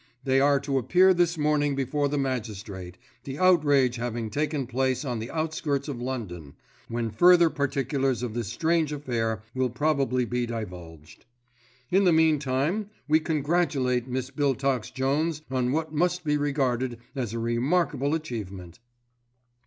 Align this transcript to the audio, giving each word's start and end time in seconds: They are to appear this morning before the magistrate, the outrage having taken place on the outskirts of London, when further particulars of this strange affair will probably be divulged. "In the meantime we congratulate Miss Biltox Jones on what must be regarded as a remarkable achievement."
They 0.23 0.39
are 0.39 0.59
to 0.61 0.79
appear 0.79 1.13
this 1.13 1.37
morning 1.37 1.75
before 1.75 2.07
the 2.09 2.17
magistrate, 2.17 2.97
the 3.23 3.37
outrage 3.37 3.97
having 3.97 4.31
taken 4.31 4.65
place 4.65 5.05
on 5.05 5.19
the 5.19 5.29
outskirts 5.29 5.87
of 5.87 6.01
London, 6.01 6.55
when 6.87 7.11
further 7.11 7.51
particulars 7.51 8.23
of 8.23 8.33
this 8.33 8.47
strange 8.47 8.91
affair 8.91 9.43
will 9.53 9.69
probably 9.69 10.25
be 10.25 10.47
divulged. 10.47 11.25
"In 11.91 12.05
the 12.05 12.13
meantime 12.13 12.89
we 13.07 13.19
congratulate 13.19 14.07
Miss 14.07 14.31
Biltox 14.31 14.89
Jones 14.91 15.43
on 15.51 15.71
what 15.71 15.93
must 15.93 16.23
be 16.23 16.35
regarded 16.35 16.97
as 17.13 17.33
a 17.35 17.37
remarkable 17.37 18.15
achievement." 18.15 18.79